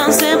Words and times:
dancing 0.00 0.39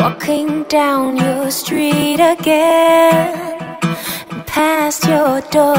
walking 0.00 0.62
down 0.64 1.16
your 1.16 1.50
street 1.50 2.20
again, 2.20 3.78
past 4.46 5.04
your 5.04 5.40
door, 5.50 5.74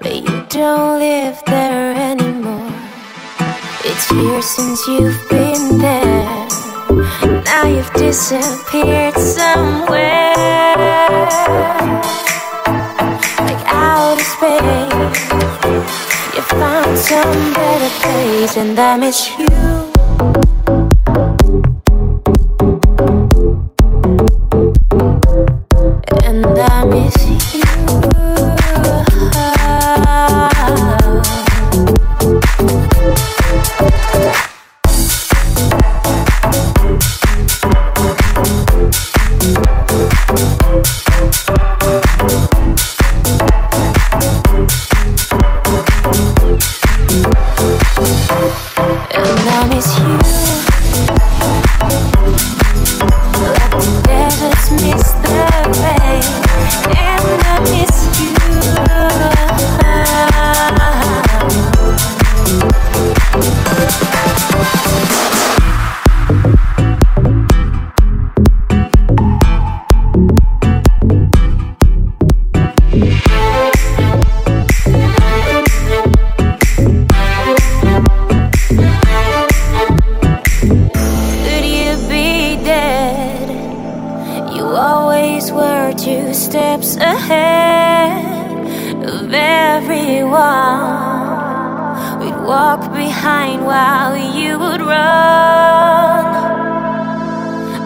but 0.00 0.14
you 0.14 0.44
don't 0.48 0.98
live 0.98 1.40
there 1.46 1.94
anymore. 1.94 2.72
It's 3.84 4.10
years 4.10 4.44
since 4.44 4.86
you've 4.88 5.28
been 5.28 5.78
there. 5.78 6.48
Now 7.44 7.66
you've 7.66 7.92
disappeared 7.92 9.14
somewhere, 9.14 10.34
like 13.46 13.62
outer 13.66 14.24
space. 14.34 15.20
You 16.34 16.42
found 16.42 16.98
some 16.98 17.52
better 17.54 17.92
place, 18.02 18.56
and 18.56 18.78
I 18.78 18.96
miss 18.96 19.38
you. 19.38 19.87
Two 85.98 86.32
steps 86.32 86.96
ahead 86.96 88.24
of 89.04 89.34
everyone. 89.34 90.38
We'd 92.20 92.40
walk 92.46 92.92
behind 92.92 93.66
while 93.66 94.16
you 94.16 94.60
would 94.60 94.80
run. 94.80 96.24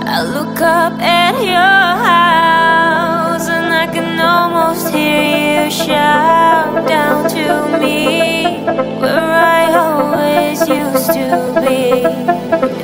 I 0.06 0.22
look 0.22 0.60
up 0.60 0.92
at 1.00 1.42
your 1.42 1.96
house 2.06 3.48
and 3.48 3.72
I 3.72 3.86
can 3.86 4.20
almost 4.20 4.92
hear 4.92 5.64
you 5.64 5.70
shout 5.70 6.86
down 6.86 7.30
to 7.30 7.78
me 7.80 8.66
where 9.00 9.32
I 9.58 9.72
always 9.72 10.60
used 10.68 11.12
to 11.14 11.54
be. 11.64 12.04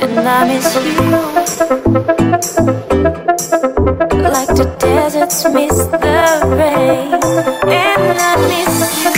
And 0.00 0.26
I 0.26 0.44
miss 0.48 0.74
you. 3.02 3.07
Like 3.78 4.48
the 4.56 4.64
deserts 4.80 5.44
miss 5.54 5.86
the 5.86 5.98
rain, 6.58 7.14
and 7.72 8.18
I 8.18 8.36
miss 8.48 9.04
you. 9.04 9.12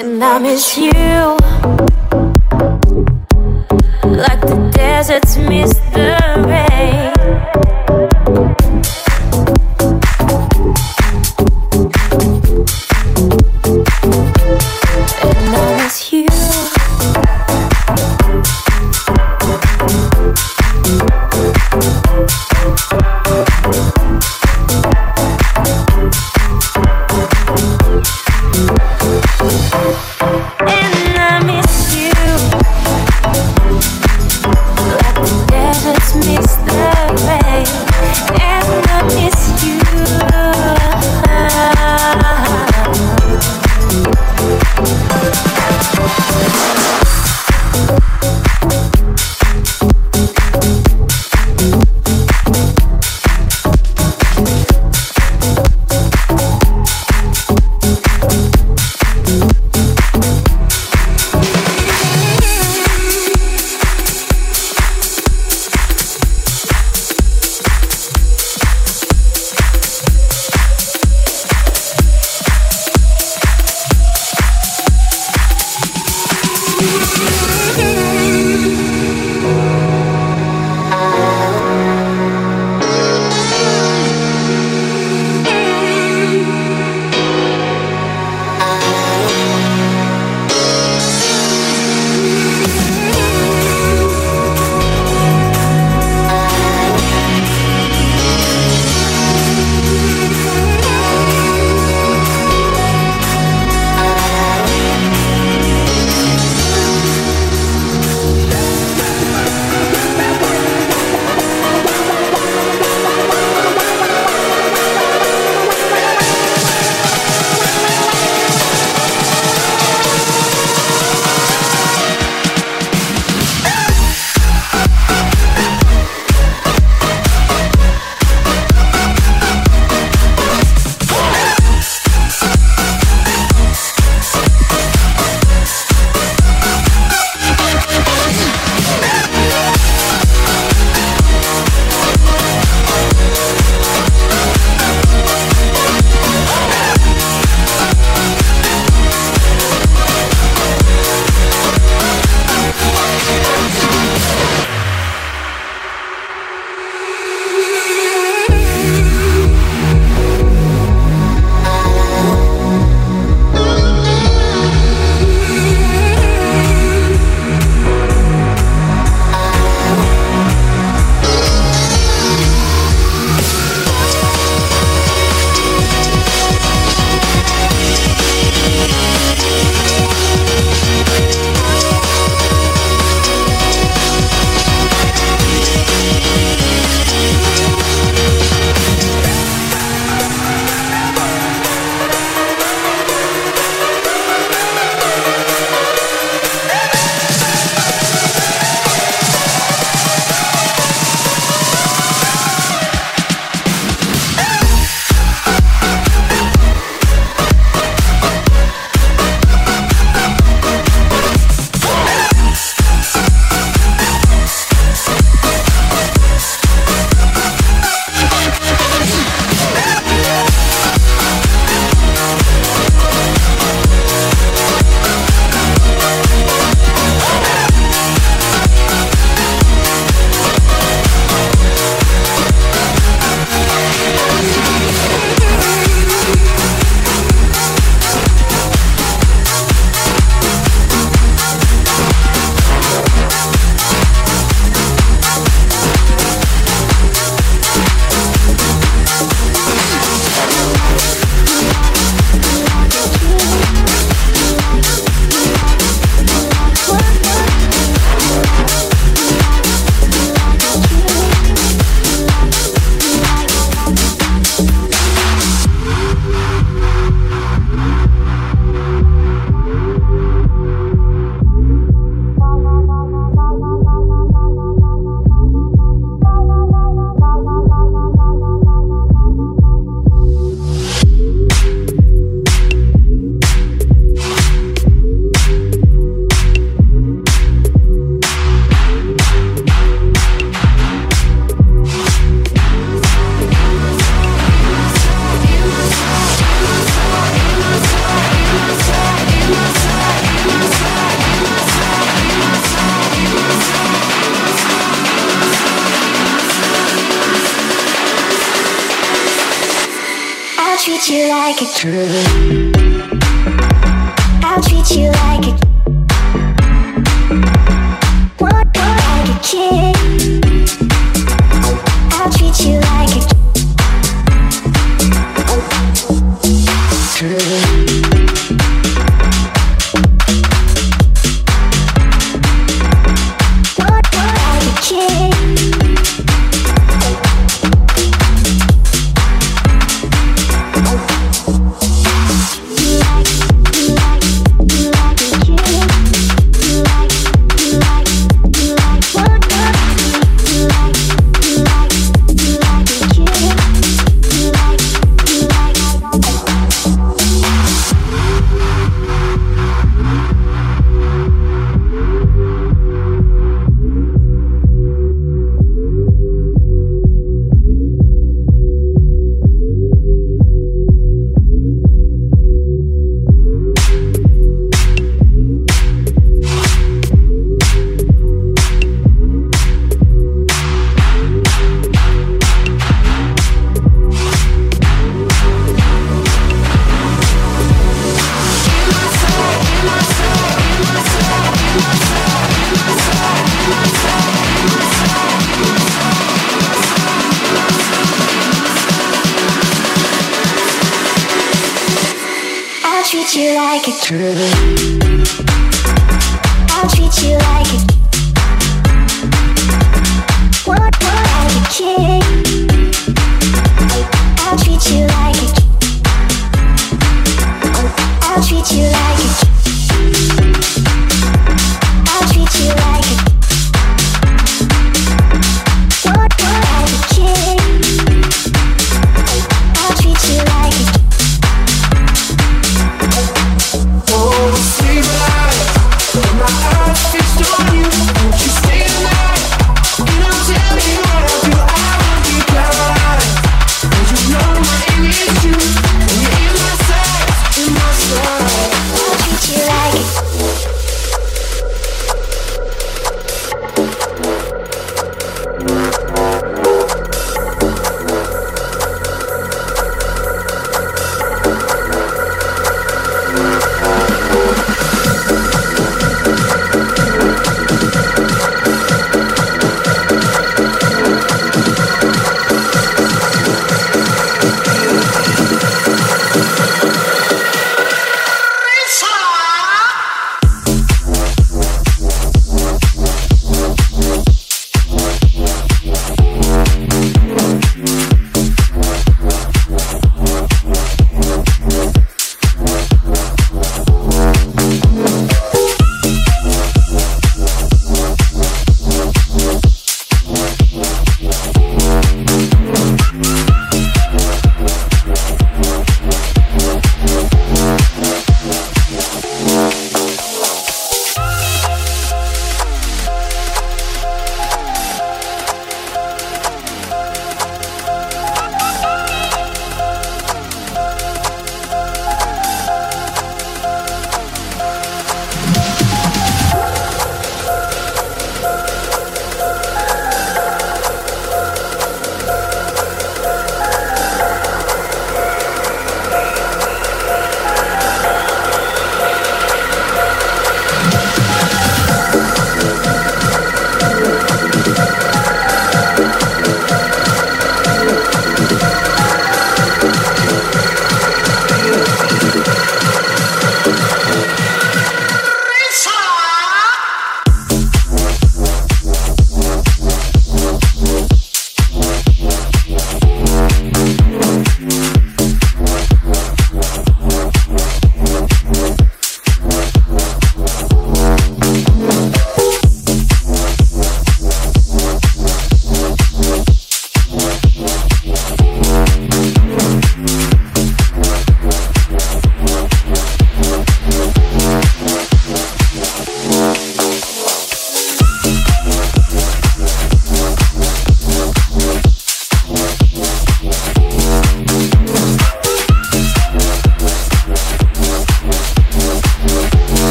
And 0.00 0.24
I 0.24 0.38
miss 0.40 0.76
you. 0.76 1.36
Like 4.04 4.40
the 4.40 4.56
deserts 4.74 5.36
miss 5.36 5.77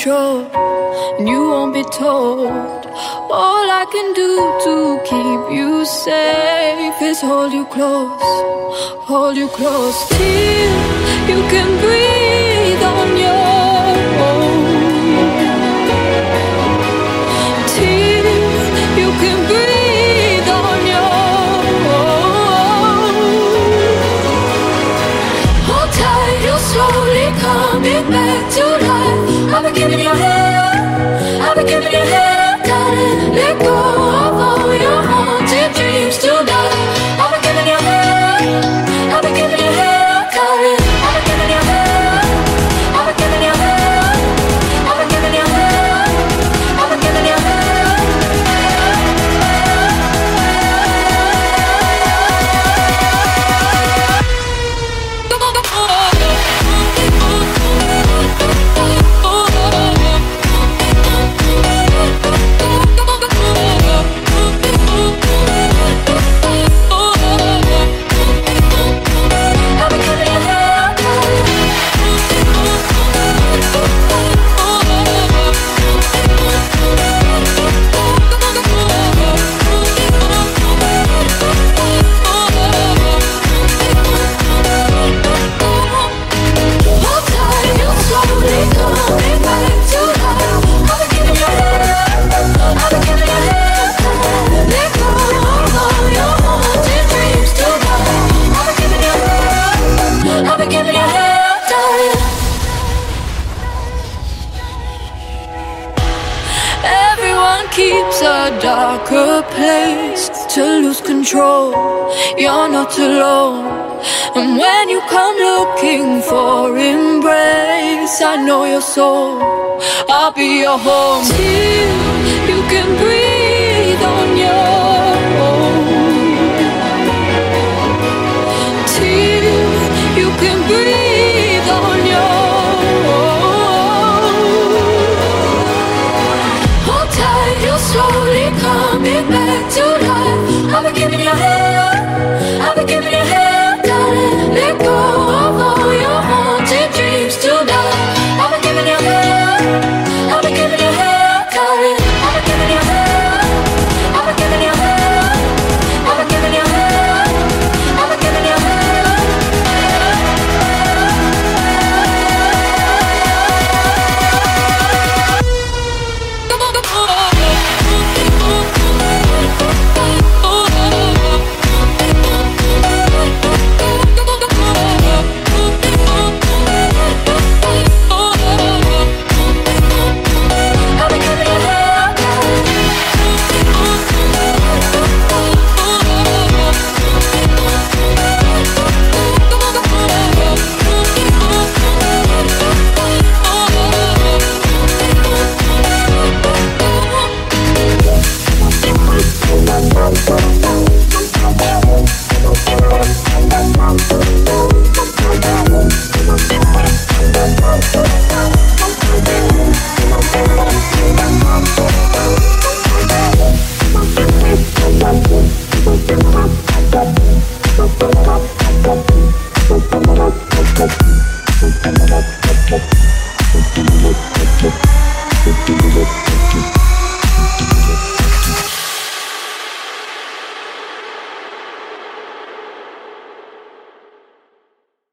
control, 0.00 0.46
and 1.18 1.28
you 1.28 1.40
won't 1.50 1.74
be 1.74 1.82
told. 1.82 2.48
All 3.30 3.66
I 3.70 3.84
can 3.92 4.14
do 4.14 4.30
to 4.64 4.74
keep 5.04 5.56
you 5.56 5.84
safe 5.84 7.02
is 7.02 7.20
hold 7.20 7.52
you 7.52 7.66
close, 7.66 8.32
hold 9.08 9.36
you 9.36 9.48
close 9.48 10.08
till 10.08 11.28
you 11.28 11.40
can 11.50 11.80
breathe. 11.80 11.99